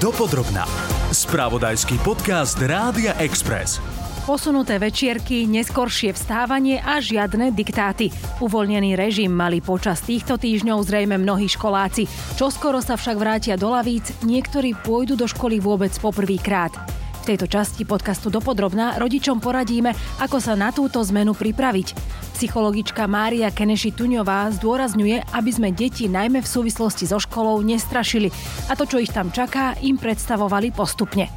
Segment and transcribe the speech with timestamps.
[0.00, 0.64] Dopodrobná.
[1.12, 3.84] Spravodajský podcast Rádia Express.
[4.24, 8.08] Posunuté večierky, neskoršie vstávanie a žiadne diktáty.
[8.40, 12.08] Uvoľnený režim mali počas týchto týždňov zrejme mnohí školáci.
[12.40, 16.72] Čoskoro sa však vrátia do lavíc, niektorí pôjdu do školy vôbec poprvýkrát.
[17.20, 19.92] V tejto časti podcastu Dopodrobná rodičom poradíme,
[20.24, 21.92] ako sa na túto zmenu pripraviť.
[22.32, 28.32] Psychologička Mária Keneši Tuňová zdôrazňuje, aby sme deti najmä v súvislosti so školou nestrašili
[28.66, 31.28] a to, čo ich tam čaká, im predstavovali postupne.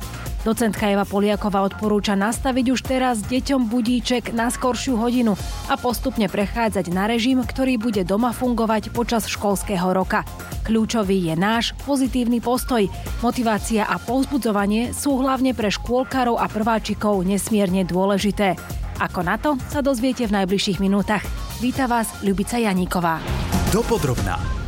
[0.44, 5.40] Docentka Eva Poliaková odporúča nastaviť už teraz deťom budíček na skoršiu hodinu
[5.72, 10.28] a postupne prechádzať na režim, ktorý bude doma fungovať počas školského roka.
[10.68, 12.92] Kľúčový je náš pozitívny postoj.
[13.24, 18.60] Motivácia a povzbudzovanie sú hlavne pre škôlkarov a prváčikov nesmierne dôležité.
[19.00, 21.24] Ako na to sa dozviete v najbližších minútach.
[21.64, 23.24] Víta vás Ľubica Janíková.
[23.72, 24.62] Dopodrobná.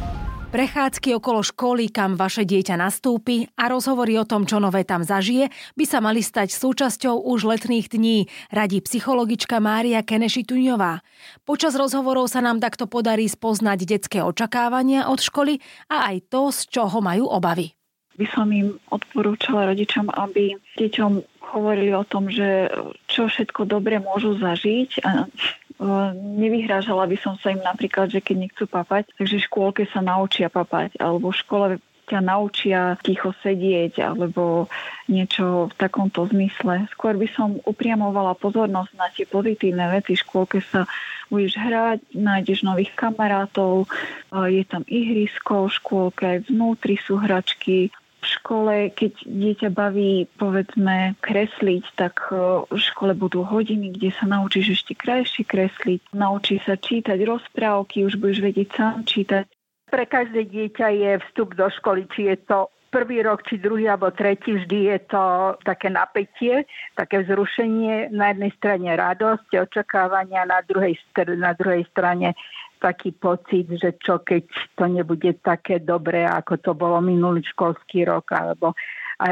[0.56, 5.52] Prechádzky okolo školy, kam vaše dieťa nastúpi a rozhovory o tom, čo nové tam zažije,
[5.76, 11.04] by sa mali stať súčasťou už letných dní, radí psychologička Mária Keneši Tuňová.
[11.44, 15.60] Počas rozhovorov sa nám takto podarí spoznať detské očakávania od školy
[15.92, 17.76] a aj to, z čoho majú obavy.
[18.16, 22.72] By som im odporúčala rodičom, aby deťom hovorili o tom, že
[23.12, 25.28] čo všetko dobre môžu zažiť a
[26.16, 30.48] Nevyhrážala by som sa im napríklad, že keď nechcú papať, takže v škôlke sa naučia
[30.48, 31.68] papať, alebo v škole
[32.06, 34.70] ťa naučia ticho sedieť alebo
[35.10, 36.86] niečo v takomto zmysle.
[36.94, 40.14] Skôr by som upriamovala pozornosť na tie pozitívne veci.
[40.14, 40.86] V škôlke sa
[41.34, 43.90] budeš hrať, nájdeš nových kamarátov,
[44.30, 47.90] je tam ihrisko v škôlke, vnútri sú hračky,
[48.26, 54.26] v škole, keď dieťa baví, povedzme, kresliť, tak e, v škole budú hodiny, kde sa
[54.26, 56.18] naučíš ešte krajšie kresliť.
[56.18, 59.46] Naučí sa čítať rozprávky, už budeš vedieť sám čítať.
[59.86, 64.08] Pre každé dieťa je vstup do školy, či je to prvý rok, či druhý alebo
[64.16, 65.24] tretí, vždy je to
[65.68, 66.64] také napätie,
[66.96, 68.16] také vzrušenie.
[68.16, 70.96] Na jednej strane radosť, očakávania, na druhej,
[71.36, 72.32] na druhej strane
[72.86, 74.46] taký pocit, že čo keď
[74.78, 78.78] to nebude také dobré, ako to bolo minulý školský rok, alebo
[79.18, 79.32] a, a,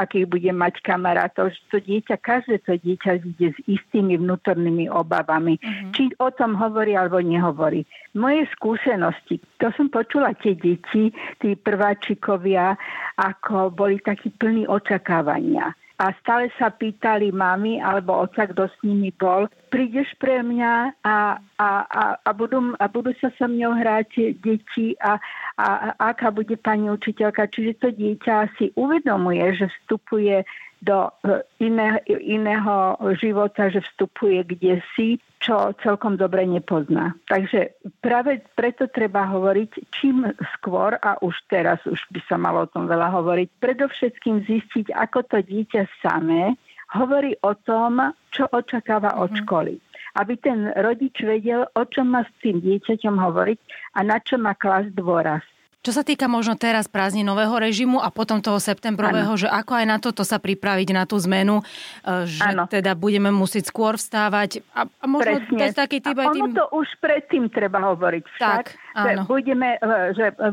[0.00, 1.52] akých bude mať kamarátov.
[1.70, 5.60] To dieťa, každé to dieťa ide s istými vnútornými obavami.
[5.60, 5.92] Uh-huh.
[5.92, 7.84] Či o tom hovorí alebo nehovorí.
[8.16, 12.74] Moje skúsenosti, to som počula tie deti, tí prváčikovia,
[13.20, 19.10] ako boli takí plní očakávania a stále sa pýtali mami alebo oca, kto s nimi
[19.18, 24.38] bol, prídeš pre mňa a, a, a, a, budú, a budú sa so mňou hrať
[24.38, 25.18] deti a,
[25.58, 27.50] a, a aká bude pani učiteľka.
[27.50, 30.46] Čiže to dieťa si uvedomuje, že vstupuje
[30.78, 37.18] do e, iné, iného života, že vstupuje kde si, čo celkom dobre nepozná.
[37.26, 42.70] Takže práve preto treba hovoriť čím skôr, a už teraz už by sa malo o
[42.70, 46.54] tom veľa hovoriť, predovšetkým zistiť, ako to dieťa samé
[46.94, 48.00] hovorí o tom,
[48.32, 49.38] čo očakáva od mhm.
[49.44, 49.74] školy.
[50.18, 53.58] Aby ten rodič vedel, o čom má s tým dieťaťom hovoriť
[53.94, 55.46] a na čo má klasť dôraz.
[55.78, 59.40] Čo sa týka možno teraz nového režimu a potom toho septembrového, ano.
[59.40, 61.62] že ako aj na toto sa pripraviť, na tú zmenu,
[62.02, 62.66] e, že ano.
[62.66, 65.54] teda budeme musieť skôr vstávať a, a možno Presne.
[65.54, 66.50] dať taký typ aj tým...
[66.50, 69.06] to už predtým treba hovoriť však, tak, áno.
[69.06, 70.50] že budeme, e, že e,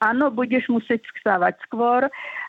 [0.00, 2.08] áno, budeš musieť vstávať skôr,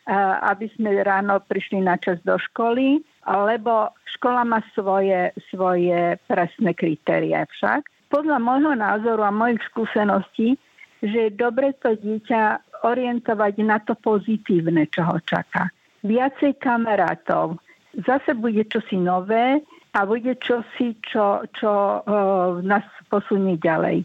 [0.10, 7.50] aby sme ráno prišli na čas do školy, lebo škola má svoje, svoje presné kritéria
[7.50, 7.90] však.
[8.14, 10.62] Podľa môjho názoru a mojich skúseností
[11.06, 15.70] že je dobre to dieťa orientovať na to pozitívne, čo ho čaká.
[16.06, 17.62] Viacej kamarátov.
[17.96, 19.64] Zase bude čosi nové
[19.96, 24.04] a bude čosi, čo, čo uh, nás posunie ďalej.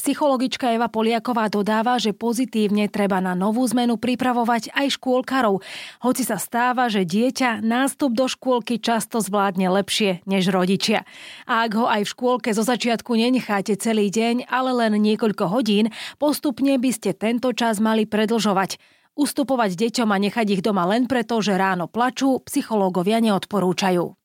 [0.00, 5.60] Psychologička Eva Poliaková dodáva, že pozitívne treba na novú zmenu pripravovať aj škôlkarov,
[6.00, 11.04] hoci sa stáva, že dieťa nástup do škôlky často zvládne lepšie než rodičia.
[11.44, 15.92] A ak ho aj v škôlke zo začiatku nenecháte celý deň, ale len niekoľko hodín,
[16.16, 18.80] postupne by ste tento čas mali predlžovať.
[19.20, 24.19] Ustupovať deťom a nechať ich doma len preto, že ráno plačú, psychológovia neodporúčajú.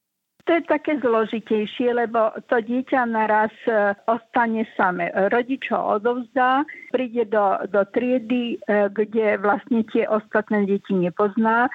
[0.46, 5.10] To je také zložitejšie, lebo to dieťa naraz e, ostane same.
[5.34, 6.62] Rodič ho odovzdá,
[6.94, 11.66] príde do, do triedy, e, kde vlastne tie ostatné deti nepozná.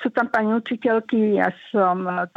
[0.00, 2.28] Sú tam pani učiteľky, ja som uh,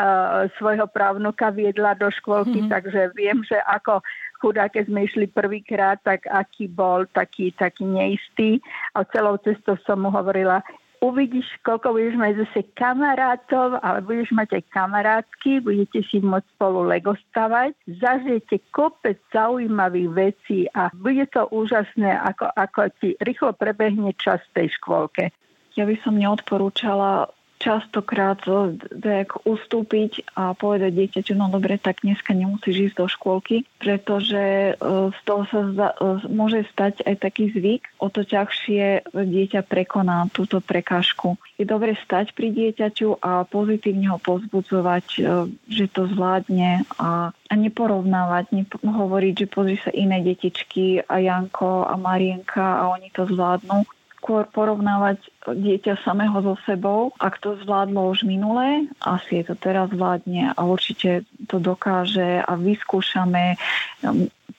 [0.55, 2.71] svojho právnuka viedla do škôlky, mm-hmm.
[2.71, 3.99] takže viem, že ako
[4.39, 8.63] chudá, keď sme išli prvýkrát, tak aký bol taký, taký neistý.
[8.95, 10.63] A celou cestou som mu hovorila,
[10.99, 16.83] uvidíš, koľko budeš mať zase kamarátov, ale budeš mať aj kamarátky, budete si môcť spolu
[16.87, 24.11] Lego stavať, zažijete kopec zaujímavých vecí a bude to úžasné, ako, ako ti rýchlo prebehne
[24.19, 25.31] čas v tej škôlke.
[25.79, 28.39] ja by som neodporúčala častokrát
[28.87, 34.73] tak ustúpiť a povedať dieťaťu, no dobre, tak dneska nemusíš ísť do škôlky, pretože e,
[35.11, 40.31] z toho sa zda, e, môže stať aj taký zvyk, o to ťažšie dieťa prekoná
[40.31, 41.35] túto prekážku.
[41.59, 45.21] Je dobre stať pri dieťaťu a pozitívne ho pozbudzovať, e,
[45.67, 51.83] že to zvládne a, a neporovnávať, nepo, hovoriť, že pozri sa iné detičky a Janko
[51.83, 53.83] a Marienka a oni to zvládnu
[54.29, 57.09] skôr porovnávať dieťa samého so sebou.
[57.17, 62.53] Ak to zvládlo už minulé, asi je to teraz zvládne a určite to dokáže a
[62.53, 63.57] vyskúšame.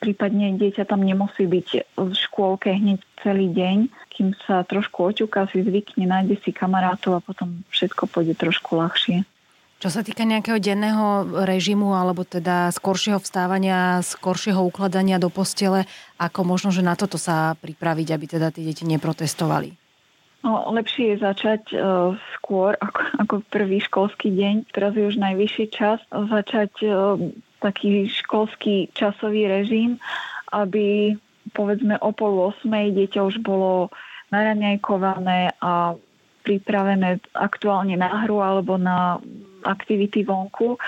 [0.03, 5.63] Prípadne dieťa tam nemusí byť v škôlke hneď celý deň, kým sa trošku oťuká, si
[5.63, 9.23] zvykne, nájde si kamarátov a potom všetko pôjde trošku ľahšie.
[9.81, 15.89] Čo sa týka nejakého denného režimu alebo teda skoršieho vstávania, skoršieho ukladania do postele,
[16.21, 19.73] ako možno, že na toto sa pripraviť, aby teda tie deti neprotestovali?
[20.45, 24.69] No, lepšie je začať uh, skôr ako, ako prvý školský deň.
[24.69, 27.17] Teraz je už najvyšší čas začať uh,
[27.65, 29.97] taký školský časový režim,
[30.53, 31.17] aby
[31.57, 33.89] povedzme o pol osmej dieťa už bolo
[34.29, 35.97] naraňajkované a
[36.41, 39.21] pripravené aktuálne na hru alebo na
[39.65, 40.81] aktivity vonku,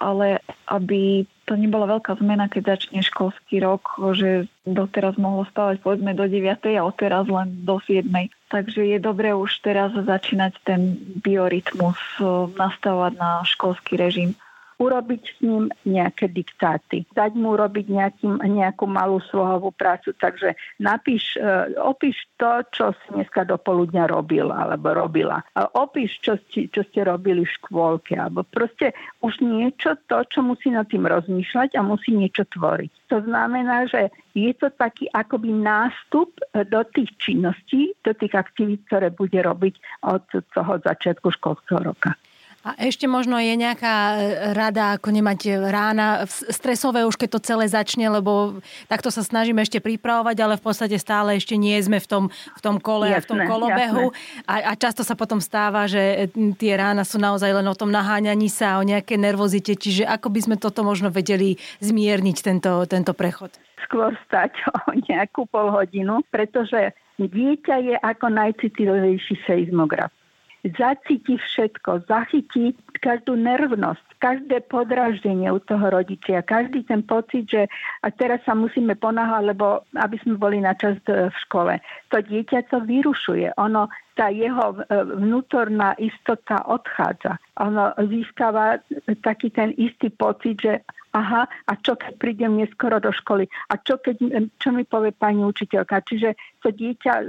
[0.00, 6.16] ale aby to nebola veľká zmena, keď začne školský rok, že doteraz mohlo stávať povedzme
[6.16, 6.56] do 9.
[6.78, 8.08] a odteraz len do 7.
[8.48, 12.24] Takže je dobré už teraz začínať ten biorytmus eh,
[12.56, 14.32] nastavovať na školský režim
[14.80, 20.16] urobiť s ním nejaké diktáty, dať mu robiť nejaký, nejakú malú slohovú prácu.
[20.16, 25.44] Takže napíš, uh, opíš to, čo si dneska do poludňa robil alebo robila.
[25.76, 28.16] Opíš, čo, ste, čo ste robili v škôlke.
[28.16, 33.12] Alebo proste už niečo to, čo musí nad tým rozmýšľať a musí niečo tvoriť.
[33.12, 39.12] To znamená, že je to taký akoby nástup do tých činností, do tých aktivít, ktoré
[39.12, 40.24] bude robiť od
[40.54, 42.16] toho začiatku školského roka.
[42.60, 44.16] A ešte možno je nejaká e,
[44.52, 49.80] rada, ako nemať rána stresové už keď to celé začne, lebo takto sa snažíme ešte
[49.80, 53.24] pripravovať, ale v podstate stále ešte nie sme v tom, v tom kole jasné, a
[53.24, 54.06] v tom kolobehu.
[54.44, 57.88] A, a často sa potom stáva, že e, tie rána sú naozaj len o tom
[57.88, 59.72] naháňaní sa, o nejaké nervozite.
[59.80, 63.56] Čiže ako by sme toto možno vedeli zmierniť, tento, tento prechod?
[63.88, 64.52] Skôr stať
[64.84, 70.12] o nejakú pol hodinu, pretože dieťa je ako najcitlivejší seizmograf
[70.64, 77.62] zacíti všetko, zachytí každú nervnosť, každé podraždenie u toho rodičia, každý ten pocit, že
[78.04, 81.80] a teraz sa musíme ponáhľať, lebo aby sme boli na čas v škole.
[82.12, 83.56] To dieťa to vyrušuje.
[83.56, 83.88] Ono,
[84.20, 84.84] tá jeho e,
[85.16, 87.40] vnútorná istota odchádza.
[87.56, 88.84] Ono získava
[89.24, 90.84] taký ten istý pocit, že
[91.16, 93.48] aha, a čo keď prídem neskoro do školy?
[93.72, 94.20] A čo, keď,
[94.60, 96.04] čo mi povie pani učiteľka?
[96.04, 97.26] Čiže to dieťa e,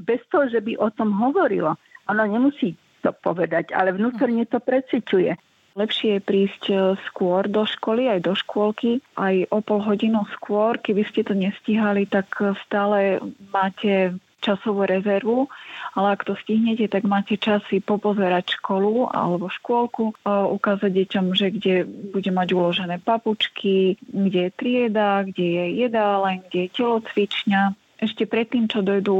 [0.00, 1.76] bez toho, že by o tom hovorilo,
[2.10, 5.32] ono nemusí to povedať, ale vnútorne to preciťuje.
[5.78, 6.74] Lepšie je prísť e,
[7.08, 10.76] skôr do školy, aj do škôlky, aj o pol hodinu skôr.
[10.82, 12.26] Keby ste to nestíhali, tak
[12.66, 13.22] stále
[13.54, 15.46] máte časovú rezervu,
[15.94, 21.52] ale ak to stihnete, tak máte čas si popozerať školu alebo škôlku, ukázať deťom, že
[21.52, 27.62] kde bude mať uložené papučky, kde je trieda, kde je jedáleň, kde je telocvičňa.
[28.00, 29.16] Ešte predtým, čo dojdú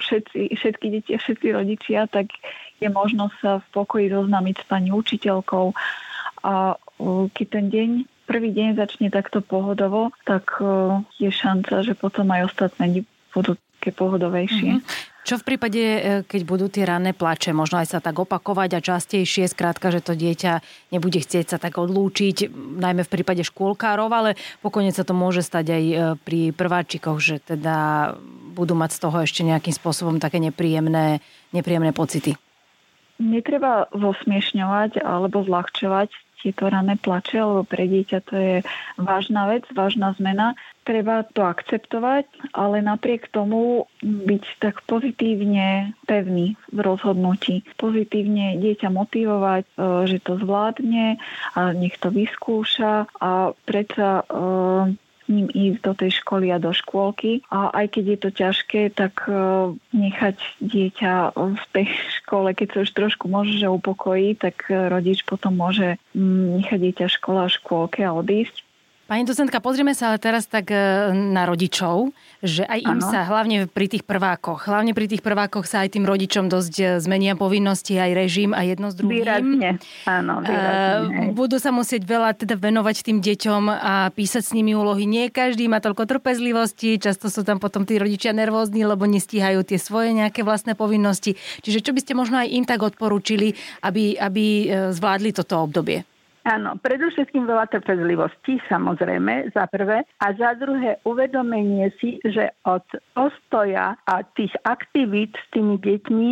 [0.00, 2.32] všetci, všetky deti a všetci rodičia, tak
[2.80, 5.72] je možnosť sa v pokoji zoznámiť s pani učiteľkou.
[6.44, 6.76] A
[7.32, 7.90] keď ten deň
[8.26, 10.58] prvý deň začne takto pohodovo, tak
[11.16, 14.80] je šanca, že potom aj ostatné budú také pohodovejšie.
[14.80, 15.14] Mm-hmm.
[15.26, 18.80] Čo v prípade, e, keď budú tie ranné plače, možno aj sa tak opakovať a
[18.80, 20.62] častejšie, skrátka, že to dieťa
[20.94, 22.46] nebude chcieť sa tak odlúčiť,
[22.78, 27.42] najmä v prípade škôlkárov, ale pokojne sa to môže stať aj e, pri prváčikoch, že
[27.42, 28.14] teda
[28.54, 31.18] budú mať z toho ešte nejakým spôsobom také nepríjemné,
[31.50, 32.38] nepríjemné pocity.
[33.18, 38.56] Netreba zosmiešňovať alebo zľahčovať tieto rané plače, lebo pre dieťa to je
[39.00, 40.54] vážna vec, vážna zmena.
[40.86, 47.66] Treba to akceptovať, ale napriek tomu byť tak pozitívne pevný v rozhodnutí.
[47.74, 49.72] Pozitívne dieťa motivovať, e,
[50.06, 51.18] že to zvládne
[51.58, 54.24] a nech to vyskúša a predsa e,
[55.30, 57.44] ním ísť do tej školy a do škôlky.
[57.48, 59.32] A aj keď je to ťažké, tak e,
[59.94, 61.86] nechať dieťa v tej
[62.22, 67.04] škole, keď sa už trošku môže že upokojí, tak rodič potom môže mm, nechať dieťa
[67.08, 68.65] v škole a škôlke a odísť.
[69.06, 72.10] Pani docentka, pozrieme sa ale teraz tak e, na rodičov,
[72.42, 73.06] že aj im ano.
[73.06, 76.84] sa, hlavne pri tých prvákoch, hlavne pri tých prvákoch sa aj tým rodičom dosť e,
[76.98, 79.22] zmenia povinnosti, aj režim a jedno s druhým.
[79.22, 79.78] Výrazne,
[80.10, 81.38] áno, e, výrazne.
[81.38, 85.06] Budú sa musieť veľa teda venovať tým deťom a písať s nimi úlohy.
[85.06, 89.78] Nie každý má toľko trpezlivosti, často sú tam potom tí rodičia nervózni, lebo nestíhajú tie
[89.78, 91.38] svoje nejaké vlastné povinnosti.
[91.62, 93.54] Čiže čo by ste možno aj im tak odporúčili,
[93.86, 94.44] aby, aby
[94.90, 96.15] zvládli toto obdobie?
[96.46, 100.06] Áno, predovšetkým veľa trpezlivosti, samozrejme, za prvé.
[100.22, 102.86] A za druhé, uvedomenie si, že od
[103.18, 106.28] postoja a tých aktivít s tými deťmi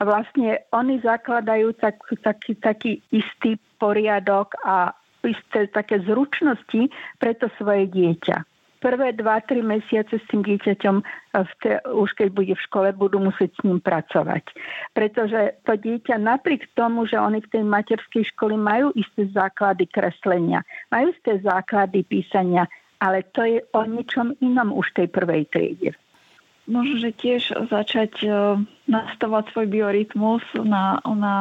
[0.00, 4.96] vlastne oni zakladajú tak, taký, taký istý poriadok a
[5.28, 6.88] isté také zručnosti
[7.20, 8.40] pre to svoje dieťa
[8.80, 10.96] prvé 2-3 mesiace s tým dieťaťom,
[11.36, 14.44] v te, už keď bude v škole, budú musieť s ním pracovať.
[14.96, 20.64] Pretože to dieťa napriek tomu, že oni v tej materskej škole majú isté základy kreslenia,
[20.88, 22.66] majú isté základy písania,
[22.98, 25.92] ale to je o ničom inom už tej prvej triede
[26.70, 28.30] možno, že tiež začať e,
[28.86, 31.36] nastavať svoj biorytmus na, na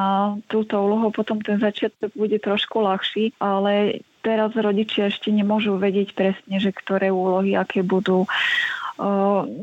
[0.50, 6.60] túto úlohu, potom ten začiatok bude trošku ľahší, ale teraz rodičia ešte nemôžu vedieť presne,
[6.60, 8.28] že ktoré úlohy, aké budú.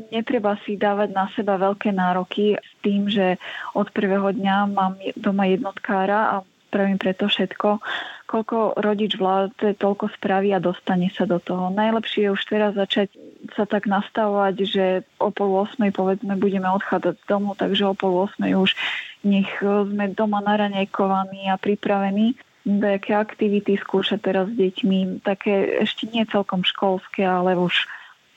[0.09, 3.37] Netreba si dávať na seba veľké nároky s tým, že
[3.77, 6.35] od prvého dňa mám doma jednotkára a
[6.67, 7.79] spravím preto všetko.
[8.27, 11.71] Koľko rodič vládze, toľko spraví a dostane sa do toho.
[11.71, 13.13] Najlepšie je už teraz začať
[13.55, 14.85] sa tak nastavovať, že
[15.21, 18.75] o pol 8 povedzme budeme odchádzať z domu, takže o pol 8 už
[19.23, 22.35] nech sme doma naranejkovaní a pripravení
[22.67, 27.87] nejaké aktivity skúšať teraz s deťmi, také ešte nie celkom školské, ale už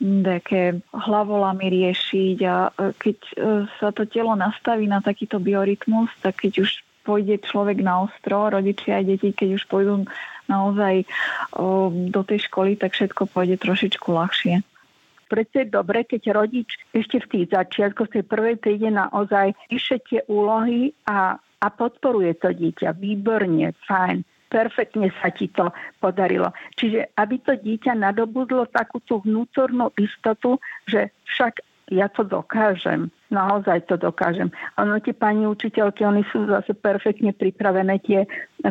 [0.01, 3.33] nejaké hlavolami riešiť a keď e,
[3.77, 6.71] sa to telo nastaví na takýto biorytmus, tak keď už
[7.05, 10.09] pôjde človek na ostro, rodičia aj deti, keď už pôjdu
[10.49, 11.05] naozaj
[11.53, 14.65] o, do tej školy, tak všetko pôjde trošičku ľahšie.
[15.31, 20.03] Preto je dobre, keď rodič ešte v tých začiatkoch, v tej prvej príde naozaj píše
[20.03, 22.97] tie úlohy a, a podporuje to dieťa.
[22.97, 25.71] Výborne, fajn perfektne sa ti to
[26.03, 26.51] podarilo.
[26.75, 30.59] Čiže aby to dieťa nadobudlo takú tú vnútornú istotu,
[30.91, 34.55] že však ja to dokážem, naozaj to dokážem.
[34.79, 38.69] Ono tie pani učiteľky, oni sú zase perfektne pripravené tie eh,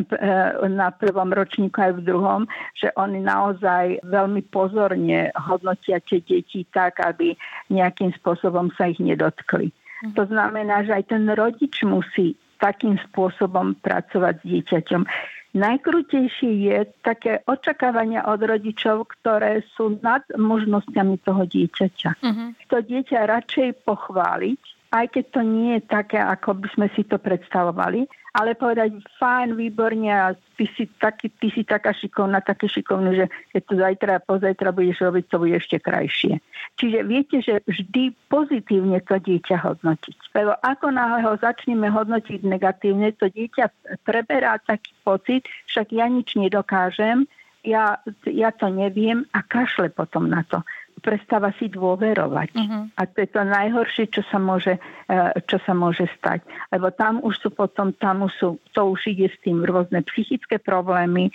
[0.64, 2.42] na prvom ročníku aj v druhom,
[2.72, 7.36] že oni naozaj veľmi pozorne hodnotia tie deti tak, aby
[7.68, 9.68] nejakým spôsobom sa ich nedotkli.
[10.00, 10.16] Mhm.
[10.16, 15.02] To znamená, že aj ten rodič musí takým spôsobom pracovať s dieťaťom.
[15.50, 22.10] Najkrutejšie je také očakávania od rodičov, ktoré sú nad možnosťami toho dieťaťa.
[22.22, 22.54] Uh-huh.
[22.70, 24.60] To dieťa radšej pochváliť,
[24.94, 29.58] aj keď to nie je také, ako by sme si to predstavovali, ale povedať, fajn,
[29.58, 34.10] výborne a ty si, taký, ty si taká šikovná, také šikovná, že keď to zajtra
[34.18, 36.38] a pozajtra budeš robiť, to bude ešte krajšie.
[36.78, 40.16] Čiže viete, že vždy pozitívne to dieťa hodnotiť.
[40.36, 43.66] Lebo ako náhle ho začneme hodnotiť negatívne, to dieťa
[44.06, 47.26] preberá taký pocit, však ja nič nedokážem,
[47.60, 50.64] ja, ja to neviem a kašle potom na to
[51.00, 52.50] prestáva si dôverovať.
[52.54, 52.86] Uh-huh.
[52.94, 54.76] A to je to najhoršie, čo sa, môže,
[55.08, 56.44] e, čo sa môže stať.
[56.70, 60.60] Lebo tam už sú potom, tam už sú, to už ide s tým rôzne psychické
[60.60, 61.32] problémy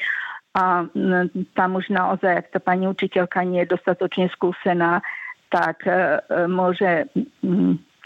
[0.56, 0.88] a
[1.52, 5.04] tam už naozaj, ak tá pani učiteľka nie je dostatočne skúsená,
[5.52, 7.12] tak e, e, môže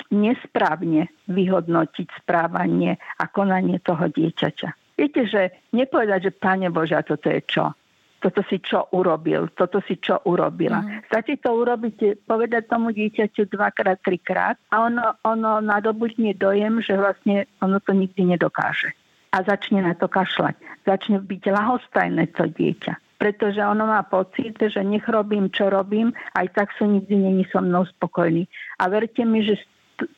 [0.10, 4.98] nesprávne vyhodnotiť správanie a konanie toho dieťaťa.
[5.00, 7.72] Viete, že nepovedať, že Pane Bože, a toto je čo?
[8.20, 10.84] Toto si čo urobil, toto si čo urobila.
[10.84, 11.08] Mm.
[11.08, 17.48] Stačí to urobiť, povedať tomu dieťaťu dvakrát, trikrát a ono, ono nadobudne dojem, že vlastne
[17.64, 18.92] ono to nikdy nedokáže.
[19.32, 20.58] A začne na to kašľať.
[20.84, 23.20] Začne byť lahostajné to dieťa.
[23.20, 27.60] Pretože ono má pocit, že nech robím, čo robím, aj tak sú nikdy není so
[27.60, 28.48] mnou spokojní.
[28.80, 29.60] A verte mi, že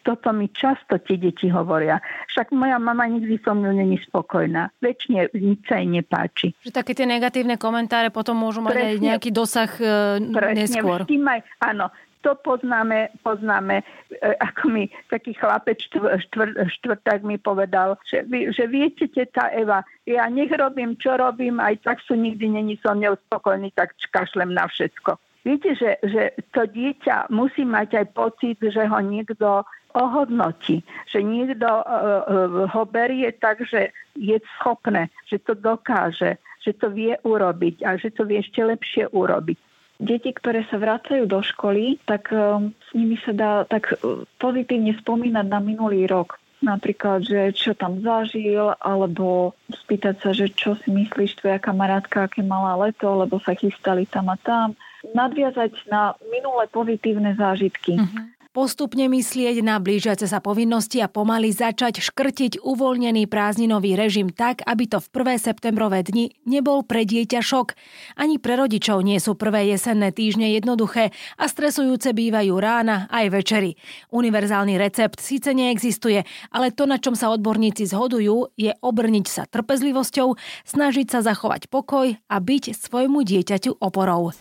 [0.01, 2.01] toto mi často tie deti hovoria.
[2.29, 4.69] Však moja mama nikdy so mnou není spokojná.
[4.81, 6.47] Väčšine nič sa jej nepáči.
[6.61, 9.91] Že také tie negatívne komentáre potom môžu mať presne, aj nejaký dosah e,
[10.31, 10.99] presne, neskôr.
[11.05, 11.89] Aj, áno,
[12.21, 18.53] to poznáme, poznáme, e, ako mi taký chlapec štvr, štvr, štvrták mi povedal, že, vy,
[18.53, 22.93] že viete, tá Eva, ja nech robím, čo robím, aj tak sú nikdy není so
[22.93, 25.17] mnou spokojní, tak kašlem na všetko.
[25.41, 31.67] Viete, že, že to dieťa musí mať aj pocit, že ho niekto ohodnotí, že niekto
[31.67, 37.83] uh, uh, ho berie tak, že je schopné, že to dokáže, že to vie urobiť
[37.83, 39.57] a že to vie ešte lepšie urobiť.
[40.01, 43.97] Deti, ktoré sa vracajú do školy, tak um, s nimi sa dá tak
[44.41, 50.77] pozitívne spomínať na minulý rok napríklad, že čo tam zažil, alebo spýtať sa, že čo
[50.77, 54.77] si myslíš tvoja kamarátka, aké mala leto, lebo sa chystali tam a tam.
[55.11, 57.99] Nadviazať na minulé pozitívne zážitky.
[57.99, 64.59] Uh-huh postupne myslieť na blížiace sa povinnosti a pomaly začať škrtiť uvoľnený prázdninový režim tak,
[64.67, 67.73] aby to v prvé septembrové dni nebol pre dieťa šok.
[68.19, 73.79] Ani pre rodičov nie sú prvé jesenné týždne jednoduché a stresujúce bývajú rána aj večery.
[74.11, 80.35] Univerzálny recept síce neexistuje, ale to, na čom sa odborníci zhodujú, je obrniť sa trpezlivosťou,
[80.67, 84.35] snažiť sa zachovať pokoj a byť svojmu dieťaťu oporou.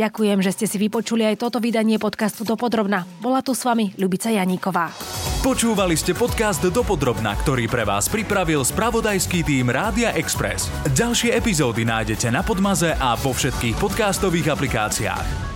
[0.00, 3.04] Ďakujem, že ste si vypočuli aj toto vydanie podcastu Dopodrobna.
[3.20, 4.88] Bola tu s vami Ľubica Janíková.
[5.44, 10.72] Počúvali ste podcast Dopodrobna, ktorý pre vás pripravil spravodajský tým Rádia Express.
[10.96, 15.49] Ďalšie epizódy nájdete na Podmaze a vo všetkých podcastových aplikáciách.